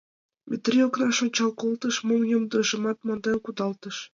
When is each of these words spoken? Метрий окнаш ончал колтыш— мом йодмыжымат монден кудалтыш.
Метрий 0.49 0.85
окнаш 0.87 1.17
ончал 1.25 1.51
колтыш— 1.61 1.95
мом 2.07 2.21
йодмыжымат 2.31 2.97
монден 3.05 3.37
кудалтыш. 3.41 3.97